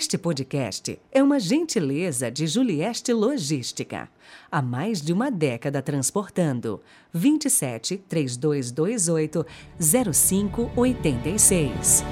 Este 0.00 0.16
podcast 0.16 0.98
é 1.12 1.22
uma 1.22 1.38
gentileza 1.38 2.30
de 2.30 2.46
Julieste 2.46 3.12
Logística. 3.12 4.08
Há 4.50 4.62
mais 4.62 5.02
de 5.02 5.12
uma 5.12 5.30
década 5.30 5.82
transportando. 5.82 6.80
27 7.12 7.98
3228 8.08 9.44
0586. 9.78 12.02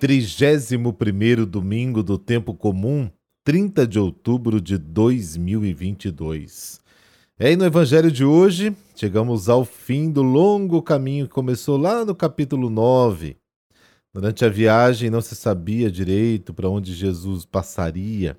Trigésimo 0.00 0.92
primeiro 0.92 1.46
domingo 1.46 2.02
do 2.02 2.18
tempo 2.18 2.52
comum, 2.52 3.08
30 3.44 3.86
de 3.86 4.00
outubro 4.00 4.60
de 4.60 4.76
2022. 4.76 6.82
É, 7.38 7.50
e 7.50 7.56
no 7.56 7.64
evangelho 7.64 8.12
de 8.12 8.24
hoje, 8.24 8.76
chegamos 8.94 9.48
ao 9.48 9.64
fim 9.64 10.10
do 10.10 10.22
longo 10.22 10.82
caminho 10.82 11.26
que 11.26 11.32
começou 11.32 11.78
lá 11.78 12.04
no 12.04 12.14
capítulo 12.14 12.68
9. 12.68 13.36
Durante 14.12 14.44
a 14.44 14.50
viagem 14.50 15.08
não 15.08 15.22
se 15.22 15.34
sabia 15.34 15.90
direito 15.90 16.52
para 16.52 16.68
onde 16.68 16.92
Jesus 16.92 17.46
passaria. 17.46 18.36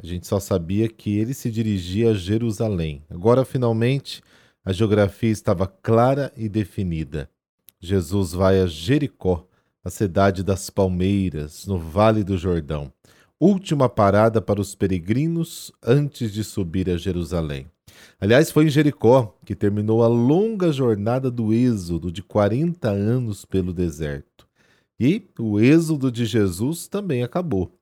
A 0.00 0.06
gente 0.06 0.26
só 0.26 0.38
sabia 0.38 0.88
que 0.88 1.18
ele 1.18 1.32
se 1.32 1.50
dirigia 1.50 2.10
a 2.10 2.14
Jerusalém. 2.14 3.02
Agora, 3.08 3.46
finalmente, 3.46 4.22
a 4.62 4.72
geografia 4.72 5.30
estava 5.30 5.66
clara 5.66 6.30
e 6.36 6.50
definida. 6.50 7.30
Jesus 7.80 8.32
vai 8.32 8.60
a 8.60 8.66
Jericó, 8.66 9.48
a 9.82 9.88
cidade 9.88 10.42
das 10.42 10.68
palmeiras, 10.68 11.66
no 11.66 11.78
Vale 11.78 12.22
do 12.22 12.36
Jordão. 12.36 12.92
Última 13.40 13.88
parada 13.88 14.42
para 14.42 14.60
os 14.60 14.74
peregrinos 14.74 15.72
antes 15.82 16.30
de 16.30 16.44
subir 16.44 16.90
a 16.90 16.98
Jerusalém. 16.98 17.66
Aliás, 18.20 18.50
foi 18.50 18.66
em 18.66 18.70
Jericó 18.70 19.36
que 19.44 19.54
terminou 19.54 20.02
a 20.02 20.08
longa 20.08 20.72
jornada 20.72 21.30
do 21.30 21.52
êxodo 21.52 22.10
de 22.10 22.22
40 22.22 22.88
anos 22.88 23.44
pelo 23.44 23.72
deserto. 23.72 24.46
E 24.98 25.22
o 25.38 25.60
êxodo 25.60 26.10
de 26.10 26.26
Jesus 26.26 26.88
também 26.88 27.22
acabou. 27.22 27.72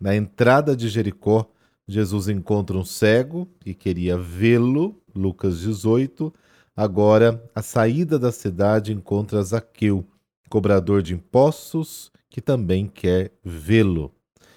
Na 0.00 0.16
entrada 0.16 0.74
de 0.74 0.88
Jericó, 0.88 1.46
Jesus 1.86 2.28
encontra 2.28 2.76
um 2.76 2.84
cego 2.84 3.46
e 3.66 3.74
queria 3.74 4.16
vê-lo, 4.16 5.00
Lucas 5.14 5.60
18. 5.60 6.32
Agora, 6.74 7.42
a 7.54 7.60
saída 7.60 8.18
da 8.18 8.32
cidade 8.32 8.92
encontra 8.92 9.42
Zaqueu, 9.42 10.04
cobrador 10.48 11.02
de 11.02 11.14
impostos, 11.14 12.10
que 12.30 12.40
também 12.40 12.86
quer 12.86 13.32
vê-lo. 13.44 14.10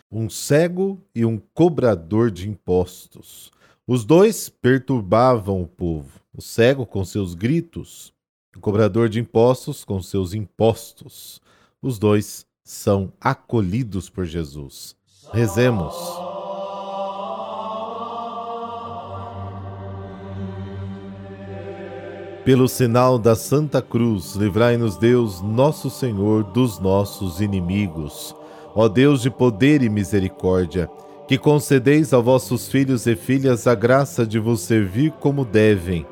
Um 0.09 0.29
cego 0.29 1.01
e 1.13 1.25
um 1.25 1.37
cobrador 1.53 2.31
de 2.31 2.47
impostos. 2.47 3.51
Os 3.87 4.03
dois 4.03 4.49
perturbavam 4.49 5.61
o 5.61 5.67
povo, 5.67 6.19
o 6.35 6.41
cego 6.41 6.87
com 6.87 7.05
seus 7.05 7.35
gritos, 7.35 8.11
o 8.57 8.59
cobrador 8.59 9.07
de 9.07 9.19
impostos 9.19 9.85
com 9.85 10.01
seus 10.01 10.33
impostos. 10.33 11.39
Os 11.79 11.99
dois 11.99 12.47
são 12.63 13.13
acolhidos 13.21 14.09
por 14.09 14.25
Jesus. 14.25 14.95
Rezemos. 15.31 15.93
Pelo 22.43 22.67
sinal 22.67 23.19
da 23.19 23.35
Santa 23.35 23.83
Cruz, 23.83 24.33
livrai-nos 24.33 24.97
Deus, 24.97 25.41
nosso 25.41 25.91
Senhor, 25.91 26.43
dos 26.43 26.79
nossos 26.79 27.39
inimigos. 27.39 28.35
Ó 28.73 28.87
Deus 28.87 29.21
de 29.21 29.29
poder 29.29 29.83
e 29.83 29.89
misericórdia, 29.89 30.89
que 31.27 31.37
concedeis 31.37 32.13
a 32.13 32.19
vossos 32.19 32.67
filhos 32.67 33.07
e 33.07 33.15
filhas 33.15 33.65
a 33.65 33.73
graça 33.73 34.25
de 34.25 34.37
vos 34.37 34.61
servir 34.61 35.11
como 35.13 35.43
devem. 35.43 36.05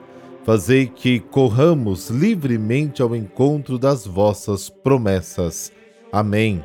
Fazei 0.43 0.87
que 0.87 1.19
corramos 1.19 2.09
livremente 2.09 3.01
ao 3.01 3.15
encontro 3.15 3.77
das 3.77 4.05
vossas 4.05 4.69
promessas. 4.69 5.71
Amém. 6.11 6.63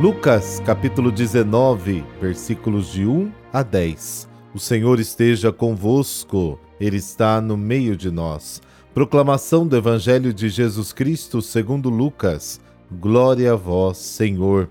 Lucas 0.00 0.60
capítulo 0.64 1.12
19, 1.12 2.04
versículos 2.20 2.92
de 2.92 3.06
1 3.06 3.30
a 3.52 3.62
10. 3.62 4.28
O 4.54 4.58
Senhor 4.58 4.98
esteja 5.00 5.52
convosco, 5.52 6.58
Ele 6.80 6.96
está 6.96 7.40
no 7.40 7.56
meio 7.56 7.96
de 7.96 8.10
nós. 8.10 8.60
Proclamação 8.94 9.66
do 9.66 9.76
Evangelho 9.76 10.32
de 10.32 10.48
Jesus 10.48 10.92
Cristo 10.92 11.42
segundo 11.42 11.90
Lucas. 11.90 12.60
Glória 12.92 13.52
a 13.52 13.56
vós, 13.56 13.98
Senhor. 13.98 14.70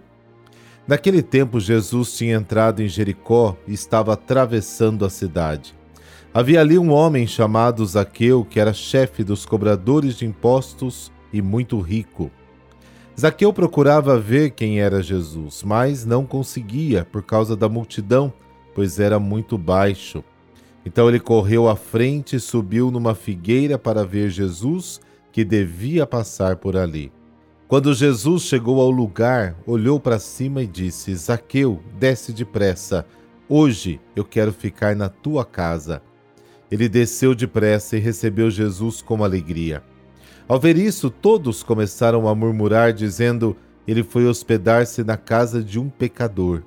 Naquele 0.88 1.22
tempo, 1.22 1.60
Jesus 1.60 2.16
tinha 2.16 2.38
entrado 2.38 2.82
em 2.82 2.88
Jericó 2.88 3.58
e 3.68 3.74
estava 3.74 4.14
atravessando 4.14 5.04
a 5.04 5.10
cidade. 5.10 5.76
Havia 6.34 6.62
ali 6.62 6.80
um 6.80 6.90
homem 6.90 7.28
chamado 7.28 7.86
Zaqueu, 7.86 8.46
que 8.46 8.62
era 8.62 8.72
chefe 8.72 9.26
dos 9.26 9.46
cobradores 9.46 10.16
de 10.16 10.26
impostos 10.26 11.12
e 11.34 11.42
muito 11.42 11.82
rico. 11.82 12.32
Zaqueu 13.20 13.52
procurava 13.52 14.18
ver 14.18 14.52
quem 14.52 14.80
era 14.80 15.04
Jesus, 15.04 15.64
mas 15.64 16.06
não 16.06 16.26
conseguia 16.26 17.04
por 17.04 17.24
causa 17.24 17.58
da 17.58 17.68
multidão, 17.68 18.32
pois 18.74 19.02
era 19.02 19.20
muito 19.20 19.58
baixo. 19.58 20.24
Então 20.86 21.08
ele 21.08 21.20
correu 21.20 21.70
à 21.70 21.76
frente 21.76 22.36
e 22.36 22.40
subiu 22.40 22.92
numa 22.92 23.16
figueira 23.16 23.78
para 23.78 24.06
ver 24.06 24.30
Jesus, 24.30 25.00
que 25.32 25.44
devia 25.44 26.06
passar 26.06 26.58
por 26.58 26.76
ali. 26.76 27.12
Quando 27.68 27.94
Jesus 27.94 28.44
chegou 28.44 28.80
ao 28.80 28.92
lugar, 28.92 29.56
olhou 29.66 30.00
para 30.00 30.20
cima 30.20 30.62
e 30.62 30.68
disse: 30.68 31.16
Zaqueu, 31.16 31.82
desce 31.98 32.32
depressa. 32.32 33.06
Hoje 33.50 34.00
eu 34.16 34.24
quero 34.24 34.54
ficar 34.54 34.96
na 34.96 35.10
tua 35.10 35.44
casa. 35.44 36.02
Ele 36.70 36.90
desceu 36.90 37.34
depressa 37.34 37.98
e 37.98 38.00
recebeu 38.00 38.50
Jesus 38.52 39.02
com 39.02 39.24
alegria. 39.24 39.82
Ao 40.48 40.60
ver 40.60 40.78
isso, 40.78 41.10
todos 41.10 41.64
começaram 41.64 42.28
a 42.28 42.36
murmurar, 42.36 42.94
dizendo: 42.94 43.56
Ele 43.88 44.04
foi 44.04 44.28
hospedar-se 44.28 45.04
na 45.04 45.18
casa 45.18 45.64
de 45.64 45.80
um 45.80 45.90
pecador. 45.90 46.62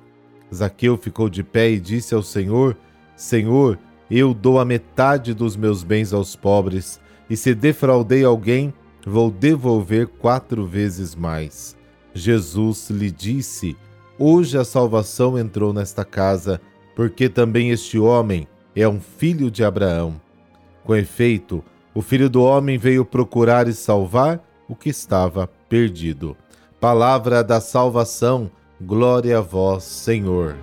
Zaqueu 0.53 0.97
ficou 0.97 1.29
de 1.29 1.43
pé 1.43 1.69
e 1.69 1.79
disse 1.79 2.15
ao 2.15 2.23
Senhor: 2.23 2.75
Senhor, 3.15 3.77
eu 4.09 4.33
dou 4.33 4.59
a 4.59 4.65
metade 4.65 5.33
dos 5.33 5.55
meus 5.55 5.83
bens 5.83 6.13
aos 6.13 6.35
pobres, 6.35 6.99
e 7.29 7.35
se 7.35 7.53
defraudei 7.53 8.23
alguém, 8.23 8.73
vou 9.05 9.29
devolver 9.29 10.07
quatro 10.07 10.65
vezes 10.65 11.15
mais. 11.15 11.75
Jesus 12.13 12.89
lhe 12.89 13.11
disse: 13.11 13.75
Hoje 14.17 14.57
a 14.57 14.63
salvação 14.63 15.37
entrou 15.37 15.73
nesta 15.73 16.03
casa, 16.05 16.61
porque 16.95 17.29
também 17.29 17.69
este 17.69 17.99
homem 17.99 18.47
é 18.75 18.87
um 18.87 18.99
filho 18.99 19.51
de 19.51 19.63
Abraão. 19.63 20.19
Com 20.83 20.95
efeito, 20.95 21.63
o 21.93 22.01
filho 22.01 22.29
do 22.29 22.41
homem 22.41 22.77
veio 22.77 23.03
procurar 23.03 23.67
e 23.67 23.73
salvar 23.73 24.41
o 24.67 24.75
que 24.75 24.89
estava 24.89 25.49
perdido. 25.67 26.35
Palavra 26.79 27.43
da 27.43 27.59
salvação, 27.59 28.51
glória 28.79 29.37
a 29.37 29.41
vós, 29.41 29.83
Senhor. 29.83 30.55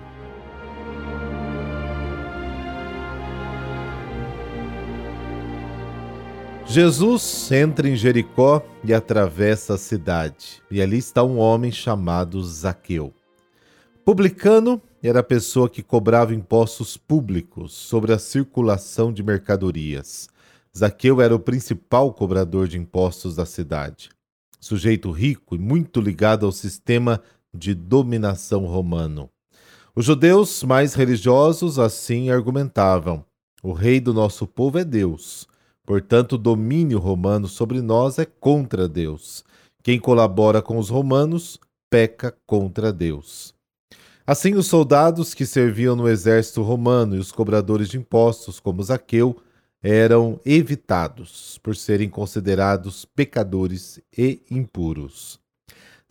Jesus 6.75 7.49
entra 7.53 7.87
em 7.87 7.95
Jericó 7.95 8.61
e 8.83 8.93
atravessa 8.93 9.75
a 9.75 9.77
cidade, 9.77 10.61
e 10.69 10.81
ali 10.81 10.97
está 10.97 11.23
um 11.23 11.37
homem 11.37 11.71
chamado 11.71 12.43
Zaqueu. 12.43 13.13
Publicano 14.03 14.81
era 15.01 15.21
a 15.21 15.23
pessoa 15.23 15.69
que 15.69 15.81
cobrava 15.81 16.35
impostos 16.35 16.97
públicos 16.97 17.71
sobre 17.71 18.11
a 18.11 18.19
circulação 18.19 19.13
de 19.13 19.23
mercadorias. 19.23 20.27
Zaqueu 20.77 21.21
era 21.21 21.33
o 21.33 21.39
principal 21.39 22.11
cobrador 22.11 22.67
de 22.67 22.77
impostos 22.77 23.37
da 23.37 23.45
cidade. 23.45 24.09
Sujeito 24.59 25.11
rico 25.11 25.55
e 25.55 25.57
muito 25.57 26.01
ligado 26.01 26.45
ao 26.45 26.51
sistema 26.51 27.21
de 27.53 27.73
dominação 27.73 28.65
romano. 28.65 29.29
Os 29.95 30.03
judeus 30.03 30.61
mais 30.61 30.93
religiosos 30.93 31.79
assim 31.79 32.29
argumentavam: 32.29 33.23
o 33.63 33.71
rei 33.71 34.01
do 34.01 34.13
nosso 34.13 34.45
povo 34.45 34.77
é 34.77 34.83
Deus 34.83 35.47
Portanto, 35.85 36.33
o 36.33 36.37
domínio 36.37 36.97
romano 36.99 37.47
sobre 37.47 37.81
nós 37.81 38.17
é 38.17 38.25
contra 38.25 38.87
Deus. 38.87 39.43
Quem 39.83 39.99
colabora 39.99 40.61
com 40.61 40.77
os 40.79 40.89
romanos 40.89 41.59
peca 41.89 42.35
contra 42.47 42.91
Deus. 42.91 43.53
Assim, 44.25 44.55
os 44.55 44.65
soldados 44.65 45.35
que 45.35 45.45
serviam 45.45 45.95
no 45.95 46.09
exército 46.09 46.63
romano 46.63 47.15
e 47.15 47.19
os 47.19 47.31
cobradores 47.31 47.89
de 47.89 47.97
impostos, 47.97 48.59
como 48.59 48.81
Zaqueu, 48.81 49.37
eram 49.83 50.39
evitados 50.43 51.59
por 51.59 51.75
serem 51.75 52.09
considerados 52.09 53.05
pecadores 53.05 54.01
e 54.17 54.41
impuros. 54.49 55.39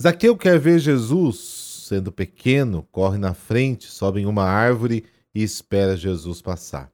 Zaqueu 0.00 0.36
quer 0.36 0.60
ver 0.60 0.78
Jesus, 0.78 1.84
sendo 1.88 2.12
pequeno, 2.12 2.86
corre 2.92 3.18
na 3.18 3.34
frente, 3.34 3.90
sobe 3.90 4.20
em 4.20 4.26
uma 4.26 4.44
árvore 4.44 5.04
e 5.34 5.42
espera 5.42 5.96
Jesus 5.96 6.40
passar. 6.40 6.93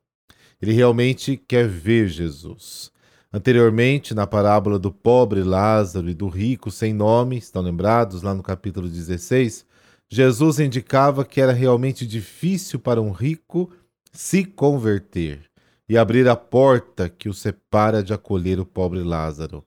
Ele 0.60 0.72
realmente 0.72 1.36
quer 1.36 1.66
ver 1.66 2.08
Jesus. 2.08 2.90
Anteriormente, 3.32 4.14
na 4.14 4.26
parábola 4.26 4.78
do 4.78 4.90
pobre 4.90 5.42
Lázaro 5.42 6.10
e 6.10 6.14
do 6.14 6.28
rico 6.28 6.70
sem 6.70 6.92
nome, 6.92 7.38
estão 7.38 7.62
lembrados 7.62 8.22
lá 8.22 8.34
no 8.34 8.42
capítulo 8.42 8.88
16? 8.88 9.64
Jesus 10.08 10.58
indicava 10.58 11.24
que 11.24 11.40
era 11.40 11.52
realmente 11.52 12.04
difícil 12.04 12.80
para 12.80 13.00
um 13.00 13.12
rico 13.12 13.70
se 14.12 14.44
converter 14.44 15.48
e 15.88 15.96
abrir 15.96 16.28
a 16.28 16.34
porta 16.34 17.08
que 17.08 17.28
o 17.28 17.34
separa 17.34 18.02
de 18.02 18.12
acolher 18.12 18.58
o 18.58 18.66
pobre 18.66 19.02
Lázaro. 19.04 19.64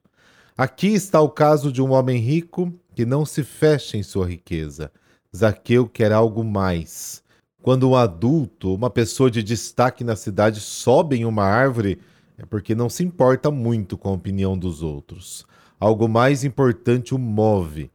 Aqui 0.58 0.88
está 0.88 1.22
o 1.22 1.30
caso 1.30 1.72
de 1.72 1.82
um 1.82 1.94
homem 1.94 2.20
rico 2.20 2.72
que 2.94 3.06
não 3.06 3.26
se 3.26 3.44
fecha 3.44 3.98
em 3.98 4.04
sua 4.04 4.28
riqueza. 4.28 4.92
Zaqueu 5.36 5.88
quer 5.88 6.12
algo 6.12 6.44
mais. 6.44 7.23
Quando 7.64 7.90
um 7.90 7.96
adulto, 7.96 8.76
uma 8.76 8.90
pessoa 8.90 9.32
de 9.32 9.42
destaque 9.42 10.04
na 10.04 10.18
cidade, 10.18 10.60
sobe 10.60 11.16
em 11.16 11.24
uma 11.24 11.46
árvore, 11.46 11.98
é 12.38 12.46
porque 12.46 12.76
não 12.76 12.90
se 12.90 13.06
importa 13.06 13.50
muito 13.50 13.98
com 13.98 14.10
a 14.10 14.12
opinião 14.12 14.58
dos 14.58 14.84
outros. 14.84 15.46
Algo 15.80 16.10
mais 16.10 16.44
importante 16.44 17.16
o 17.16 17.18
move. 17.18 17.90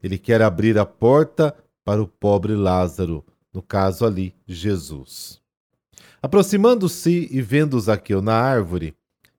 Ele 0.00 0.16
quer 0.16 0.40
abrir 0.40 0.78
a 0.78 0.86
porta 0.86 1.52
para 1.84 2.00
o 2.00 2.06
pobre 2.06 2.54
Lázaro, 2.54 3.24
no 3.52 3.60
caso 3.60 4.06
ali, 4.06 4.32
Jesus. 4.46 5.40
Aproximando-se 6.22 7.28
e 7.32 7.42
vendo 7.42 7.80
Zaqueu 7.80 8.22
na 8.22 8.34
árvore, 8.34 8.94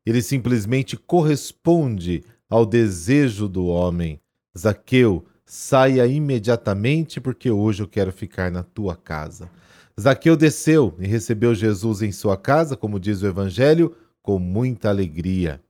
ele 0.06 0.22
simplesmente 0.22 0.98
corresponde 0.98 2.26
ao 2.50 2.66
desejo 2.66 3.48
do 3.48 3.68
homem. 3.68 4.20
Zaqueu, 4.58 5.24
saia 5.54 6.08
imediatamente, 6.08 7.20
porque 7.20 7.52
hoje 7.52 7.84
eu 7.84 7.88
quero 7.88 8.10
ficar 8.14 8.50
na 8.50 8.64
tua 8.64 8.96
casa. 8.96 9.52
Zaqueu 10.00 10.38
desceu 10.38 10.96
e 10.98 11.06
recebeu 11.06 11.54
Jesus 11.54 12.02
em 12.02 12.14
sua 12.14 12.38
casa, 12.38 12.78
como 12.78 12.98
diz 12.98 13.22
o 13.22 13.28
Evangelho, 13.28 13.94
com 14.22 14.40
muita 14.40 14.88
alegria. 14.88 15.62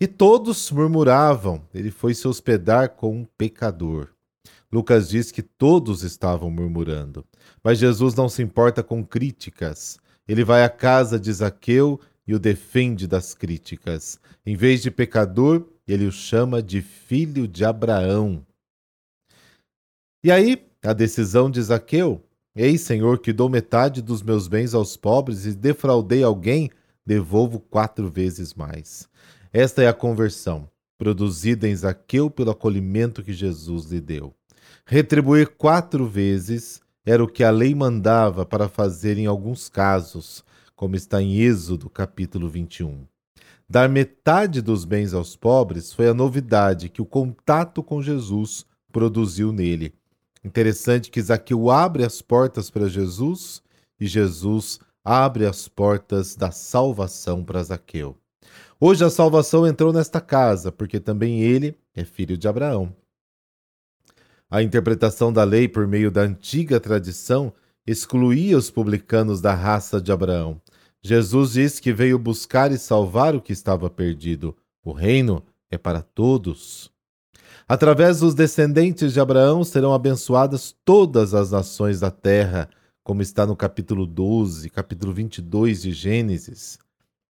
E 0.00 0.06
todos 0.06 0.70
murmuravam: 0.70 1.60
ele 1.74 1.90
foi 1.90 2.14
se 2.14 2.26
hospedar 2.26 2.96
com 2.96 3.14
um 3.14 3.26
pecador. 3.36 4.08
Lucas 4.72 5.10
diz 5.10 5.30
que 5.30 5.42
todos 5.42 6.02
estavam 6.02 6.50
murmurando. 6.50 7.22
Mas 7.62 7.76
Jesus 7.76 8.14
não 8.14 8.30
se 8.30 8.42
importa 8.42 8.82
com 8.82 9.04
críticas. 9.04 9.98
Ele 10.26 10.44
vai 10.44 10.64
à 10.64 10.70
casa 10.70 11.20
de 11.20 11.30
Zaqueu 11.30 12.00
e 12.26 12.34
o 12.34 12.38
defende 12.38 13.06
das 13.06 13.34
críticas. 13.34 14.18
Em 14.46 14.56
vez 14.56 14.80
de 14.80 14.90
pecador, 14.90 15.66
ele 15.86 16.06
o 16.06 16.10
chama 16.10 16.62
de 16.62 16.80
filho 16.80 17.46
de 17.46 17.66
Abraão. 17.66 18.45
E 20.22 20.30
aí, 20.30 20.66
a 20.82 20.92
decisão 20.92 21.50
de 21.50 21.62
Zaqueu: 21.62 22.22
Ei, 22.54 22.78
Senhor, 22.78 23.18
que 23.18 23.32
dou 23.32 23.48
metade 23.48 24.00
dos 24.00 24.22
meus 24.22 24.48
bens 24.48 24.74
aos 24.74 24.96
pobres 24.96 25.46
e 25.46 25.52
defraudei 25.52 26.22
alguém, 26.22 26.70
devolvo 27.04 27.60
quatro 27.60 28.08
vezes 28.08 28.54
mais. 28.54 29.08
Esta 29.52 29.82
é 29.82 29.88
a 29.88 29.94
conversão, 29.94 30.68
produzida 30.98 31.68
em 31.68 31.74
Zaqueu 31.74 32.30
pelo 32.30 32.50
acolhimento 32.50 33.22
que 33.22 33.32
Jesus 33.32 33.86
lhe 33.86 34.00
deu. 34.00 34.34
Retribuir 34.84 35.48
quatro 35.56 36.06
vezes 36.06 36.80
era 37.04 37.22
o 37.22 37.28
que 37.28 37.44
a 37.44 37.50
lei 37.50 37.74
mandava 37.74 38.44
para 38.44 38.68
fazer 38.68 39.16
em 39.18 39.26
alguns 39.26 39.68
casos, 39.68 40.44
como 40.74 40.96
está 40.96 41.22
em 41.22 41.38
Êxodo 41.38 41.88
capítulo 41.88 42.48
21. 42.48 43.06
Dar 43.68 43.88
metade 43.88 44.60
dos 44.60 44.84
bens 44.84 45.12
aos 45.12 45.36
pobres 45.36 45.92
foi 45.92 46.08
a 46.08 46.14
novidade 46.14 46.88
que 46.88 47.02
o 47.02 47.06
contato 47.06 47.82
com 47.82 48.02
Jesus 48.02 48.64
produziu 48.92 49.52
nele. 49.52 49.92
Interessante 50.46 51.10
que 51.10 51.20
Zaqueu 51.20 51.72
abre 51.72 52.04
as 52.04 52.22
portas 52.22 52.70
para 52.70 52.88
Jesus 52.88 53.60
e 53.98 54.06
Jesus 54.06 54.78
abre 55.04 55.44
as 55.44 55.66
portas 55.66 56.36
da 56.36 56.52
salvação 56.52 57.44
para 57.44 57.64
Zaqueu. 57.64 58.16
Hoje 58.78 59.04
a 59.04 59.10
salvação 59.10 59.66
entrou 59.66 59.92
nesta 59.92 60.20
casa, 60.20 60.70
porque 60.70 61.00
também 61.00 61.40
ele 61.40 61.76
é 61.96 62.04
filho 62.04 62.38
de 62.38 62.46
Abraão. 62.46 62.94
A 64.48 64.62
interpretação 64.62 65.32
da 65.32 65.42
lei 65.42 65.66
por 65.66 65.84
meio 65.84 66.12
da 66.12 66.20
antiga 66.20 66.78
tradição 66.78 67.52
excluía 67.84 68.56
os 68.56 68.70
publicanos 68.70 69.40
da 69.40 69.52
raça 69.52 70.00
de 70.00 70.12
Abraão. 70.12 70.62
Jesus 71.02 71.54
diz 71.54 71.80
que 71.80 71.92
veio 71.92 72.20
buscar 72.20 72.70
e 72.70 72.78
salvar 72.78 73.34
o 73.34 73.42
que 73.42 73.52
estava 73.52 73.90
perdido. 73.90 74.56
O 74.84 74.92
reino 74.92 75.42
é 75.68 75.76
para 75.76 76.02
todos. 76.02 76.88
Através 77.68 78.20
dos 78.20 78.34
descendentes 78.34 79.12
de 79.12 79.20
Abraão 79.20 79.64
serão 79.64 79.92
abençoadas 79.92 80.74
todas 80.84 81.34
as 81.34 81.50
nações 81.50 82.00
da 82.00 82.10
terra, 82.10 82.68
como 83.02 83.22
está 83.22 83.46
no 83.46 83.56
capítulo 83.56 84.06
12, 84.06 84.70
capítulo 84.70 85.12
22 85.12 85.82
de 85.82 85.92
Gênesis. 85.92 86.78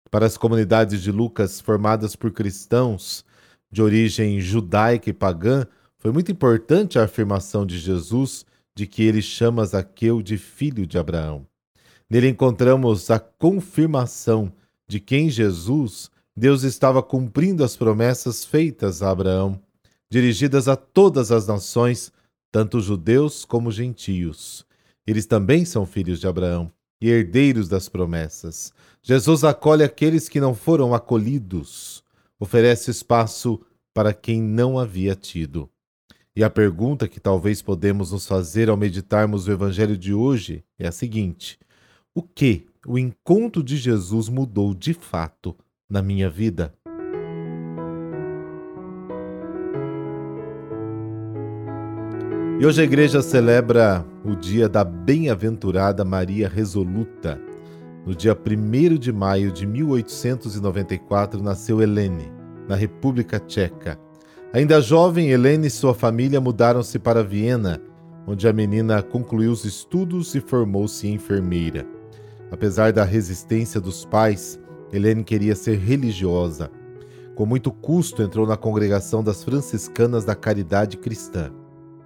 Para 0.10 0.26
as 0.26 0.38
comunidades 0.38 1.02
de 1.02 1.12
Lucas 1.12 1.60
formadas 1.60 2.16
por 2.16 2.32
cristãos 2.32 3.26
de 3.72 3.82
origem 3.82 4.40
judaica 4.40 5.10
e 5.10 5.14
pagã, 5.14 5.66
foi 5.98 6.12
muito 6.12 6.32
importante 6.32 7.00
a 7.00 7.04
afirmação 7.04 7.66
de 7.66 7.78
Jesus 7.78 8.46
de 8.76 8.86
que 8.86 9.04
ele 9.04 9.22
chama 9.22 9.66
Zaqueu 9.66 10.22
de 10.22 10.38
filho 10.38 10.86
de 10.86 10.98
Abraão. 10.98 11.48
Nele 12.10 12.30
encontramos 12.30 13.10
a 13.10 13.20
confirmação 13.20 14.52
de 14.88 15.00
que 15.00 15.16
em 15.16 15.30
Jesus 15.30 16.12
Deus 16.38 16.64
estava 16.64 17.02
cumprindo 17.02 17.64
as 17.64 17.76
promessas 17.76 18.46
feitas 18.46 19.02
a 19.02 19.10
Abraão, 19.10 19.60
dirigidas 20.10 20.68
a 20.68 20.76
todas 20.76 21.32
as 21.32 21.48
nações, 21.48 22.12
tanto 22.52 22.80
judeus 22.80 23.46
como 23.46 23.72
gentios. 23.72 24.66
Eles 25.06 25.26
também 25.26 25.66
são 25.66 25.86
filhos 25.86 26.20
de 26.20 26.28
Abraão 26.28 26.72
e 27.02 27.10
herdeiros 27.10 27.68
das 27.68 27.90
promessas. 27.90 28.74
Jesus 29.04 29.44
acolhe 29.44 29.84
aqueles 29.84 30.28
que 30.30 30.40
não 30.40 30.56
foram 30.56 30.94
acolhidos, 30.94 32.04
oferece 32.40 32.92
espaço 32.92 33.60
para 33.94 34.14
quem 34.14 34.42
não 34.42 34.80
havia 34.80 35.16
tido. 35.16 35.70
E 36.36 36.44
a 36.44 36.50
pergunta 36.50 37.08
que 37.08 37.20
talvez 37.20 37.62
podemos 37.62 38.12
nos 38.12 38.28
fazer 38.28 38.70
ao 38.70 38.76
meditarmos 38.76 39.48
o 39.48 39.52
evangelho 39.52 39.98
de 39.98 40.14
hoje 40.14 40.66
é 40.78 40.88
a 40.88 40.92
seguinte: 40.92 41.58
o 42.14 42.22
que 42.22 42.68
o 42.86 43.00
encontro 43.00 43.64
de 43.64 43.78
Jesus 43.78 44.28
mudou 44.28 44.74
de 44.74 44.94
fato 44.94 45.56
na 45.90 46.02
minha 46.02 46.30
vida? 46.30 46.74
E 52.58 52.66
hoje 52.66 52.82
a 52.82 52.86
igreja 52.86 53.22
celebra 53.22 54.06
o 54.24 54.36
dia 54.36 54.70
da 54.70 54.84
bem-aventurada 54.84 56.06
Maria 56.06 56.48
Resoluta. 56.48 57.40
No 58.06 58.16
dia 58.16 58.34
1 58.34 58.98
de 58.98 59.12
maio 59.12 59.52
de 59.52 59.68
1894 59.68 61.44
nasceu 61.44 61.82
Helene, 61.82 62.32
na 62.68 62.76
República 62.76 63.40
Tcheca 63.40 64.00
Ainda 64.56 64.80
jovem, 64.80 65.32
Helene 65.32 65.68
e 65.68 65.70
sua 65.70 65.94
família 65.94 66.40
mudaram-se 66.40 66.98
para 66.98 67.22
Viena, 67.22 67.82
onde 68.26 68.48
a 68.48 68.54
menina 68.54 69.04
concluiu 69.04 69.52
os 69.52 69.66
estudos 69.66 70.34
e 70.34 70.40
formou-se 70.40 71.10
enfermeira. 71.10 71.86
Apesar 72.50 72.94
da 72.94 73.04
resistência 73.04 73.82
dos 73.82 74.06
pais, 74.06 74.58
Helene 74.94 75.26
queria 75.26 75.58
ser 75.58 75.78
religiosa. 75.78 76.72
Com 77.36 77.46
muito 77.46 77.70
custo, 77.70 78.24
entrou 78.24 78.48
na 78.48 78.56
congregação 78.56 79.22
das 79.22 79.44
franciscanas 79.44 80.24
da 80.24 80.34
Caridade 80.34 80.96
Cristã. 80.96 81.52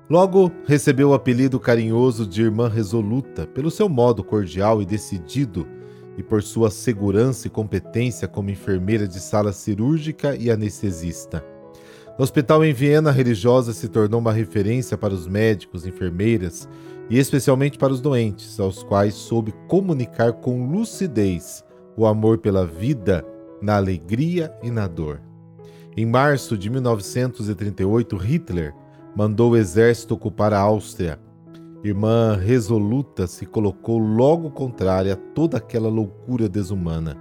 Logo, 0.09 0.51
recebeu 0.65 1.09
o 1.09 1.13
apelido 1.13 1.59
carinhoso 1.59 2.25
de 2.25 2.41
Irmã 2.41 2.67
Resoluta 2.67 3.45
pelo 3.45 3.69
seu 3.69 3.87
modo 3.87 4.23
cordial 4.23 4.81
e 4.81 4.85
decidido 4.85 5.67
e 6.17 6.23
por 6.23 6.41
sua 6.41 6.71
segurança 6.71 7.45
e 7.45 7.49
competência 7.49 8.27
como 8.27 8.49
enfermeira 8.49 9.07
de 9.07 9.19
sala 9.19 9.53
cirúrgica 9.53 10.35
e 10.35 10.49
anestesista. 10.49 11.45
No 12.17 12.23
hospital 12.23 12.65
em 12.65 12.73
Viena, 12.73 13.11
a 13.11 13.13
religiosa 13.13 13.71
se 13.71 13.87
tornou 13.87 14.19
uma 14.19 14.33
referência 14.33 14.97
para 14.97 15.13
os 15.13 15.27
médicos, 15.27 15.85
enfermeiras 15.85 16.67
e 17.07 17.19
especialmente 17.19 17.77
para 17.77 17.93
os 17.93 18.01
doentes, 18.01 18.59
aos 18.59 18.81
quais 18.81 19.13
soube 19.13 19.53
comunicar 19.67 20.33
com 20.33 20.71
lucidez 20.71 21.63
o 21.95 22.07
amor 22.07 22.39
pela 22.39 22.65
vida, 22.65 23.23
na 23.61 23.77
alegria 23.77 24.51
e 24.63 24.71
na 24.71 24.87
dor. 24.87 25.21
Em 25.95 26.05
março 26.05 26.57
de 26.57 26.67
1938, 26.67 28.17
Hitler 28.17 28.73
mandou 29.15 29.51
o 29.51 29.57
exército 29.57 30.13
ocupar 30.13 30.53
a 30.53 30.59
Áustria. 30.59 31.19
Irmã 31.83 32.35
resoluta 32.35 33.25
se 33.25 33.45
colocou 33.45 33.97
logo 33.97 34.51
contrária 34.51 35.13
a 35.13 35.33
toda 35.33 35.57
aquela 35.57 35.89
loucura 35.89 36.49
desumana. 36.49 37.17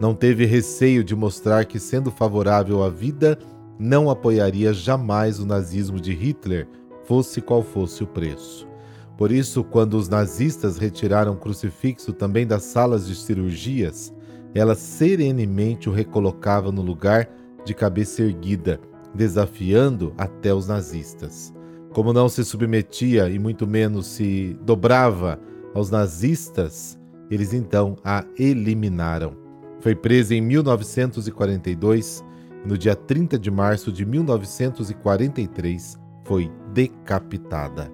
Não 0.00 0.14
teve 0.14 0.44
receio 0.44 1.02
de 1.02 1.14
mostrar 1.14 1.64
que, 1.64 1.78
sendo 1.78 2.10
favorável 2.10 2.82
à 2.82 2.90
vida, 2.90 3.38
não 3.78 4.10
apoiaria 4.10 4.72
jamais 4.72 5.40
o 5.40 5.46
nazismo 5.46 6.00
de 6.00 6.12
Hitler, 6.12 6.68
fosse 7.04 7.40
qual 7.40 7.62
fosse 7.62 8.02
o 8.02 8.06
preço. 8.06 8.68
Por 9.16 9.30
isso, 9.30 9.62
quando 9.62 9.94
os 9.94 10.08
nazistas 10.08 10.78
retiraram 10.78 11.32
o 11.32 11.36
crucifixo 11.36 12.12
também 12.12 12.46
das 12.46 12.64
salas 12.64 13.06
de 13.06 13.14
cirurgias, 13.14 14.12
ela 14.54 14.74
serenemente 14.74 15.88
o 15.88 15.92
recolocava 15.92 16.70
no 16.70 16.82
lugar 16.82 17.28
de 17.64 17.74
cabeça 17.74 18.22
erguida, 18.22 18.80
desafiando 19.14 20.12
até 20.16 20.52
os 20.54 20.66
nazistas. 20.66 21.52
Como 21.92 22.12
não 22.12 22.28
se 22.28 22.44
submetia 22.44 23.28
e 23.28 23.38
muito 23.38 23.66
menos 23.66 24.06
se 24.06 24.56
dobrava 24.62 25.38
aos 25.74 25.90
nazistas, 25.90 26.98
eles 27.30 27.52
então 27.52 27.96
a 28.04 28.24
eliminaram. 28.38 29.36
Foi 29.80 29.94
presa 29.94 30.34
em 30.34 30.40
1942 30.40 32.24
no 32.64 32.78
dia 32.78 32.94
30 32.94 33.38
de 33.38 33.50
março 33.50 33.90
de 33.90 34.06
1943, 34.06 35.98
foi 36.24 36.50
decapitada. 36.72 37.92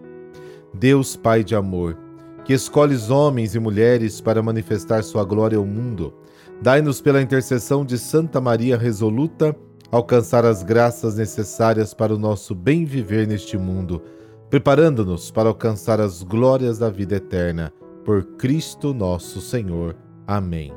Deus 0.75 1.17
Pai 1.17 1.43
de 1.43 1.55
amor, 1.55 1.97
que 2.45 2.53
escolhes 2.53 3.09
homens 3.11 3.55
e 3.55 3.59
mulheres 3.59 4.21
para 4.21 4.43
manifestar 4.43 5.03
sua 5.03 5.25
glória 5.25 5.57
ao 5.57 5.65
mundo, 5.65 6.13
dai-nos 6.61 7.01
pela 7.01 7.23
intercessão 7.23 7.85
de 7.85 7.97
Santa 7.99 8.41
Maria 8.41 8.77
Resoluta 8.77 9.57
alcançar 9.91 10.45
as 10.45 10.63
graças 10.63 11.17
necessárias 11.17 11.95
para 11.95 12.15
o 12.15 12.19
nosso 12.19 12.55
bem 12.55 12.85
viver 12.85 13.27
neste 13.27 13.57
mundo, 13.57 14.03
preparando-nos 14.51 15.31
para 15.31 15.49
alcançar 15.49 16.01
as 16.01 16.23
glórias 16.23 16.79
da 16.79 16.91
vida 16.91 17.17
eterna. 17.17 17.73
Por 18.05 18.25
Cristo 18.37 18.95
nosso 18.95 19.41
Senhor. 19.41 19.97
Amém. 20.27 20.73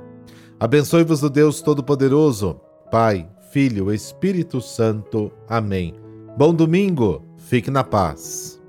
Abençoe-vos 0.60 1.24
o 1.24 1.30
Deus 1.30 1.62
Todo-Poderoso, 1.62 2.60
Pai, 2.91 3.27
Filho, 3.51 3.91
Espírito 3.91 4.62
Santo. 4.62 5.32
Amém. 5.48 5.96
Bom 6.38 6.53
domingo. 6.53 7.25
Fique 7.38 7.72
na 7.72 7.84
paz. 7.84 8.61